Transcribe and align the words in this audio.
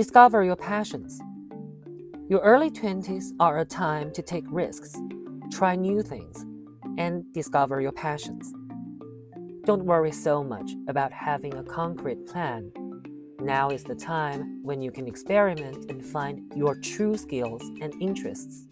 Discover 0.00 0.44
your 0.44 0.56
passions. 0.56 1.20
Your 2.30 2.40
early 2.40 2.70
20s 2.70 3.34
are 3.38 3.58
a 3.58 3.66
time 3.66 4.10
to 4.12 4.22
take 4.22 4.46
risks, 4.48 4.98
try 5.52 5.76
new 5.76 6.00
things, 6.00 6.46
and 6.96 7.30
discover 7.34 7.82
your 7.82 7.92
passions. 7.92 8.50
Don't 9.66 9.84
worry 9.84 10.10
so 10.10 10.42
much 10.42 10.70
about 10.88 11.12
having 11.12 11.52
a 11.52 11.62
concrete 11.62 12.24
plan. 12.26 12.72
Now 13.40 13.68
is 13.68 13.84
the 13.84 13.94
time 13.94 14.62
when 14.62 14.80
you 14.80 14.90
can 14.90 15.06
experiment 15.06 15.90
and 15.90 16.02
find 16.02 16.50
your 16.56 16.76
true 16.76 17.18
skills 17.18 17.60
and 17.82 17.92
interests. 18.00 18.66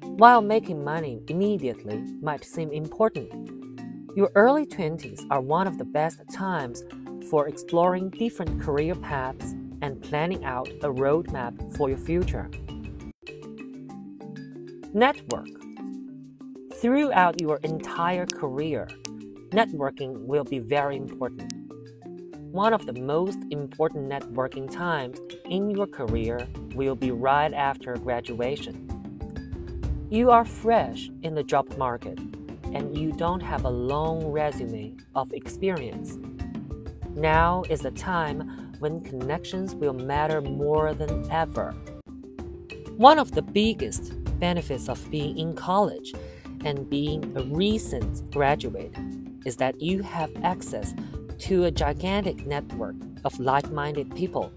While 0.00 0.40
making 0.40 0.82
money 0.82 1.20
immediately 1.28 2.02
might 2.22 2.46
seem 2.46 2.70
important, 2.70 3.50
your 4.16 4.30
early 4.34 4.64
20s 4.64 5.26
are 5.30 5.42
one 5.42 5.66
of 5.66 5.76
the 5.76 5.84
best 5.84 6.20
times 6.32 6.82
for 7.28 7.46
exploring 7.46 8.08
different 8.08 8.62
career 8.62 8.94
paths 8.94 9.54
and 9.82 10.02
planning 10.02 10.44
out 10.44 10.68
a 10.82 10.88
roadmap 10.88 11.76
for 11.76 11.88
your 11.88 11.98
future. 11.98 12.50
Network. 14.92 15.48
Throughout 16.80 17.40
your 17.40 17.58
entire 17.64 18.26
career, 18.26 18.88
networking 19.50 20.26
will 20.26 20.44
be 20.44 20.58
very 20.58 20.96
important. 20.96 21.52
One 22.52 22.72
of 22.72 22.86
the 22.86 22.94
most 22.94 23.38
important 23.50 24.08
networking 24.08 24.70
times 24.70 25.20
in 25.44 25.70
your 25.70 25.86
career 25.86 26.46
will 26.74 26.94
be 26.94 27.10
right 27.10 27.52
after 27.52 27.94
graduation. 27.94 28.88
You 30.10 30.30
are 30.30 30.44
fresh 30.44 31.10
in 31.22 31.34
the 31.34 31.42
job 31.42 31.76
market 31.76 32.18
and 32.72 32.96
you 32.96 33.12
don't 33.12 33.42
have 33.42 33.64
a 33.64 33.70
long 33.70 34.26
resume 34.26 34.96
of 35.14 35.32
experience. 35.32 36.18
Now 37.18 37.64
is 37.68 37.80
the 37.80 37.90
time 37.90 38.76
when 38.78 39.00
connections 39.00 39.74
will 39.74 39.92
matter 39.92 40.40
more 40.40 40.94
than 40.94 41.28
ever. 41.32 41.72
One 42.96 43.18
of 43.18 43.32
the 43.32 43.42
biggest 43.42 44.12
benefits 44.38 44.88
of 44.88 45.10
being 45.10 45.36
in 45.36 45.56
college 45.56 46.12
and 46.64 46.88
being 46.88 47.36
a 47.36 47.42
recent 47.42 48.30
graduate 48.30 48.94
is 49.44 49.56
that 49.56 49.80
you 49.80 50.00
have 50.02 50.30
access 50.44 50.94
to 51.38 51.64
a 51.64 51.72
gigantic 51.72 52.46
network 52.46 52.94
of 53.24 53.40
like 53.40 53.68
minded 53.72 54.14
people. 54.14 54.52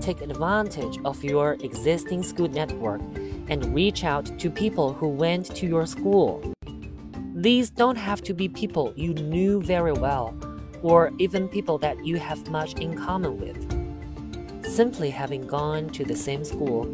Take 0.00 0.22
advantage 0.22 0.98
of 1.04 1.22
your 1.22 1.52
existing 1.60 2.24
school 2.24 2.48
network 2.48 3.00
and 3.48 3.72
reach 3.72 4.02
out 4.02 4.26
to 4.40 4.50
people 4.50 4.92
who 4.92 5.06
went 5.06 5.54
to 5.54 5.68
your 5.68 5.86
school. 5.86 6.52
These 7.32 7.70
don't 7.70 7.96
have 7.96 8.22
to 8.22 8.34
be 8.34 8.48
people 8.48 8.92
you 8.96 9.14
knew 9.14 9.62
very 9.62 9.92
well 9.92 10.36
or 10.84 11.10
even 11.18 11.48
people 11.48 11.78
that 11.78 12.04
you 12.04 12.18
have 12.18 12.46
much 12.50 12.74
in 12.74 12.94
common 12.94 13.38
with. 13.40 13.58
Simply 14.70 15.08
having 15.08 15.46
gone 15.46 15.88
to 15.88 16.04
the 16.04 16.14
same 16.14 16.44
school 16.44 16.84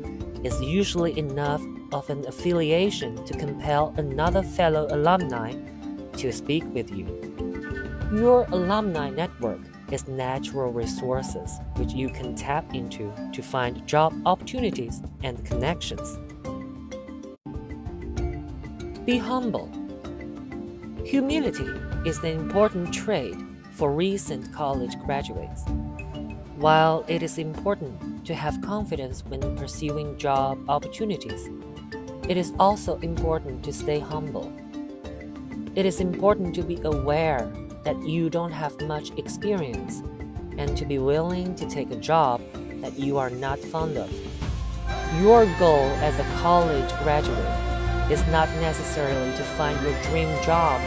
is 0.47 0.63
usually 0.63 1.19
enough 1.19 1.61
of 1.93 2.09
an 2.09 2.25
affiliation 2.29 3.23
to 3.25 3.37
compel 3.37 3.93
another 3.97 4.43
fellow 4.43 4.87
alumni 4.91 5.53
to 6.13 6.33
speak 6.33 6.63
with 6.73 6.91
you. 6.93 7.05
Your 8.15 8.47
alumni 8.53 9.11
network 9.11 9.61
is 9.91 10.07
natural 10.07 10.71
resources 10.73 11.59
which 11.75 11.93
you 11.93 12.11
can 12.11 12.37
tap 12.37 12.73
into 12.73 13.13
to 13.33 13.43
find 13.43 13.85
job 13.89 14.15
opportunities 14.25 15.03
and 15.25 15.45
connections. 15.45 16.17
Be 19.05 19.19
humble. 19.19 19.69
Humility 21.05 21.67
is 22.09 22.19
an 22.19 22.27
important 22.27 22.95
trait 22.95 23.35
for 23.73 23.93
recent 23.93 24.53
college 24.53 24.99
graduates. 25.05 25.65
While 26.57 27.05
it 27.09 27.23
is 27.23 27.39
important 27.39 28.27
to 28.27 28.35
have 28.35 28.61
confidence 28.61 29.25
when 29.25 29.57
pursuing 29.57 30.19
job 30.19 30.59
opportunities, 30.69 31.49
it 32.29 32.37
is 32.37 32.53
also 32.59 32.99
important 32.99 33.65
to 33.65 33.72
stay 33.72 33.99
humble. 33.99 34.53
It 35.75 35.87
is 35.87 36.00
important 36.00 36.55
to 36.56 36.62
be 36.62 36.78
aware 36.84 37.50
that 37.84 38.00
you 38.03 38.28
don't 38.28 38.53
have 38.53 38.78
much 38.83 39.11
experience 39.17 40.03
and 40.59 40.77
to 40.77 40.84
be 40.84 40.99
willing 40.99 41.55
to 41.55 41.69
take 41.69 41.91
a 41.91 41.97
job 41.97 42.43
that 42.83 42.99
you 42.99 43.17
are 43.17 43.31
not 43.31 43.59
fond 43.59 43.97
of. 43.97 44.12
Your 45.21 45.47
goal 45.59 45.89
as 46.03 46.19
a 46.19 46.25
college 46.41 46.91
graduate 47.03 48.11
is 48.11 48.27
not 48.27 48.49
necessarily 48.61 49.31
to 49.37 49.43
find 49.56 49.81
your 49.83 49.94
dream 50.03 50.28
job 50.43 50.81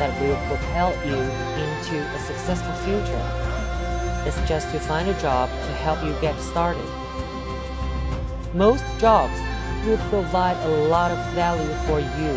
that 0.00 0.18
will 0.18 0.36
propel 0.48 0.90
you 1.06 1.20
into 1.60 2.00
a 2.16 2.18
successful 2.20 2.72
future. 2.88 3.22
It's 4.26 4.40
just 4.48 4.72
to 4.72 4.80
find 4.80 5.06
a 5.08 5.20
job 5.20 5.50
to 5.50 5.72
help 5.84 6.02
you 6.02 6.16
get 6.22 6.40
started. 6.40 6.88
Most 8.54 8.82
jobs 8.98 9.38
will 9.84 10.00
provide 10.08 10.56
a 10.64 10.88
lot 10.88 11.10
of 11.10 11.18
value 11.34 11.72
for 11.84 12.00
you 12.00 12.32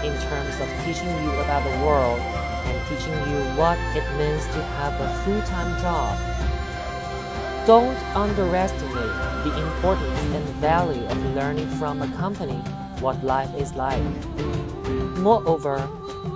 in 0.00 0.16
terms 0.28 0.56
of 0.64 0.68
teaching 0.84 1.12
you 1.22 1.30
about 1.44 1.62
the 1.62 1.76
world 1.84 2.18
and 2.20 2.76
teaching 2.88 3.12
you 3.12 3.38
what 3.60 3.78
it 3.94 4.04
means 4.16 4.46
to 4.46 4.62
have 4.80 4.94
a 4.98 5.08
full 5.24 5.42
time 5.42 5.78
job. 5.82 6.16
Don't 7.66 8.00
underestimate 8.16 9.14
the 9.44 9.52
importance 9.66 10.20
and 10.36 10.44
value 10.56 11.04
of 11.04 11.34
learning 11.34 11.68
from 11.76 12.00
a 12.00 12.08
company 12.16 12.56
what 13.00 13.22
life 13.22 13.54
is 13.56 13.74
like. 13.74 14.02
Moreover, 15.16 15.86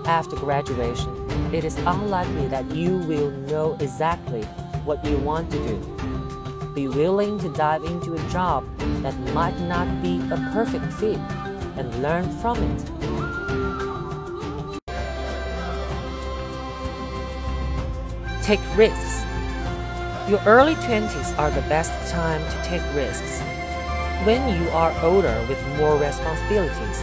after 0.07 0.37
graduation, 0.37 1.11
it 1.55 1.65
is 1.65 1.77
unlikely 1.79 2.47
that 2.49 2.71
you 2.75 2.99
will 2.99 3.31
know 3.31 3.77
exactly 3.81 4.43
what 4.85 5.05
you 5.05 5.17
want 5.19 5.51
to 5.51 5.59
do. 5.67 6.73
Be 6.75 6.89
willing 6.89 7.39
to 7.41 7.49
dive 7.55 7.85
into 7.85 8.15
a 8.15 8.31
job 8.31 8.65
that 9.03 9.19
might 9.35 9.59
not 9.61 10.03
be 10.03 10.21
a 10.31 10.37
perfect 10.53 10.93
fit 10.95 11.19
and 11.77 12.03
learn 12.03 12.29
from 12.39 12.57
it. 12.63 12.85
Take 18.43 18.61
risks. 18.77 19.25
Your 20.29 20.41
early 20.47 20.75
20s 20.75 21.39
are 21.39 21.51
the 21.51 21.63
best 21.69 21.93
time 22.11 22.43
to 22.51 22.69
take 22.69 22.83
risks. 22.95 23.41
When 24.25 24.63
you 24.63 24.69
are 24.71 24.93
older 25.03 25.45
with 25.49 25.63
more 25.77 25.97
responsibilities, 25.97 27.03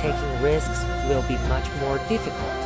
taking 0.00 0.42
risks 0.42 0.82
will 1.08 1.22
be 1.28 1.36
much 1.48 1.68
more 1.80 1.98
difficult. 2.08 2.60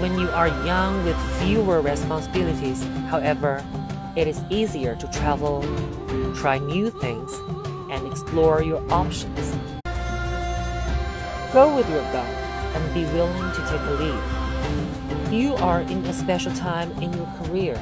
When 0.00 0.18
you 0.18 0.28
are 0.30 0.48
young 0.66 1.02
with 1.04 1.16
fewer 1.40 1.80
responsibilities, 1.80 2.84
however, 3.08 3.64
it 4.16 4.28
is 4.28 4.42
easier 4.50 4.94
to 4.96 5.06
travel, 5.08 5.64
try 6.34 6.58
new 6.58 6.90
things, 6.90 7.32
and 7.90 8.06
explore 8.06 8.62
your 8.62 8.82
options. 8.92 9.56
Go 11.54 11.74
with 11.74 11.88
your 11.88 12.02
gut 12.12 12.28
and 12.74 12.94
be 12.94 13.04
willing 13.14 13.52
to 13.52 13.60
take 13.70 13.80
a 13.80 13.94
lead. 14.02 15.32
You 15.32 15.54
are 15.54 15.80
in 15.80 16.04
a 16.04 16.12
special 16.12 16.52
time 16.52 16.90
in 17.02 17.12
your 17.14 17.26
career 17.42 17.74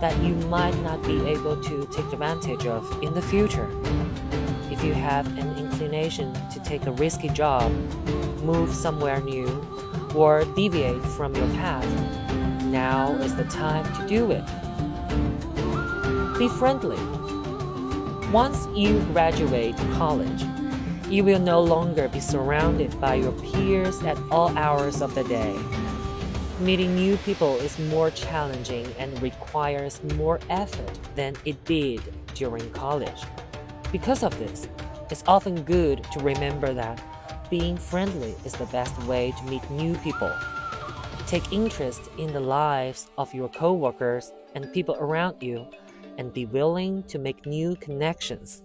that 0.00 0.16
you 0.22 0.34
might 0.48 0.76
not 0.82 1.02
be 1.02 1.24
able 1.26 1.62
to 1.62 1.86
take 1.92 2.10
advantage 2.12 2.66
of 2.66 3.02
in 3.02 3.12
the 3.12 3.22
future. 3.22 3.68
If 4.82 4.88
you 4.88 4.94
have 4.94 5.38
an 5.38 5.56
inclination 5.56 6.34
to 6.50 6.58
take 6.58 6.86
a 6.86 6.90
risky 6.90 7.28
job, 7.28 7.70
move 8.42 8.74
somewhere 8.74 9.20
new, 9.20 9.64
or 10.12 10.44
deviate 10.56 11.00
from 11.04 11.36
your 11.36 11.46
path, 11.50 11.86
now 12.64 13.12
is 13.18 13.36
the 13.36 13.44
time 13.44 13.84
to 13.94 14.08
do 14.08 14.32
it. 14.32 14.44
Be 16.36 16.48
friendly. 16.48 16.98
Once 18.32 18.66
you 18.74 18.98
graduate 19.12 19.76
college, 19.92 20.42
you 21.08 21.22
will 21.22 21.38
no 21.38 21.60
longer 21.60 22.08
be 22.08 22.18
surrounded 22.18 23.00
by 23.00 23.14
your 23.14 23.30
peers 23.30 24.02
at 24.02 24.18
all 24.32 24.48
hours 24.58 25.00
of 25.00 25.14
the 25.14 25.22
day. 25.22 25.56
Meeting 26.58 26.96
new 26.96 27.16
people 27.18 27.54
is 27.58 27.78
more 27.78 28.10
challenging 28.10 28.92
and 28.98 29.22
requires 29.22 30.02
more 30.16 30.40
effort 30.50 30.98
than 31.14 31.36
it 31.44 31.64
did 31.66 32.02
during 32.34 32.68
college. 32.72 33.22
Because 33.92 34.22
of 34.22 34.36
this, 34.38 34.68
it's 35.10 35.22
often 35.26 35.62
good 35.64 36.02
to 36.12 36.20
remember 36.20 36.72
that 36.72 36.98
being 37.50 37.76
friendly 37.76 38.34
is 38.46 38.54
the 38.54 38.64
best 38.66 38.96
way 39.02 39.34
to 39.38 39.44
meet 39.44 39.70
new 39.70 39.94
people. 39.98 40.32
Take 41.26 41.52
interest 41.52 42.00
in 42.16 42.32
the 42.32 42.40
lives 42.40 43.10
of 43.18 43.34
your 43.34 43.50
coworkers 43.50 44.32
and 44.54 44.72
people 44.72 44.96
around 44.98 45.42
you 45.42 45.66
and 46.16 46.32
be 46.32 46.46
willing 46.46 47.02
to 47.02 47.18
make 47.18 47.44
new 47.44 47.76
connections. 47.76 48.64